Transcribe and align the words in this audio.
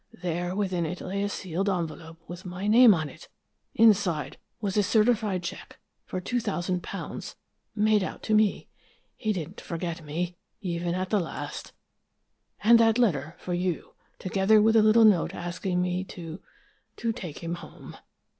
There 0.23 0.55
within 0.55 0.87
it 0.87 0.99
lay 0.99 1.21
a 1.21 1.29
sealed 1.29 1.69
envelope 1.69 2.17
with 2.27 2.43
my 2.43 2.65
name 2.65 2.91
on 2.91 3.07
it! 3.07 3.29
Inside 3.75 4.37
was 4.59 4.75
a 4.75 4.81
certified 4.81 5.43
check 5.43 5.77
for 6.07 6.19
two 6.19 6.39
thousand 6.39 6.81
pounds 6.81 7.35
made 7.75 8.03
out 8.03 8.23
to 8.23 8.33
me 8.33 8.67
he 9.15 9.31
didn't 9.31 9.61
forget 9.61 10.03
me, 10.03 10.35
even 10.59 10.95
at 10.95 11.11
the 11.11 11.19
last 11.19 11.73
and 12.63 12.79
that 12.79 12.97
letter 12.97 13.35
for 13.37 13.53
you, 13.53 13.93
together 14.17 14.59
with 14.59 14.75
a 14.75 14.81
little 14.81 15.05
note 15.05 15.35
asking 15.35 15.83
me 15.83 16.03
to 16.05 16.41
to 16.97 17.11
take 17.11 17.43
him 17.43 17.53
home. 17.53 17.95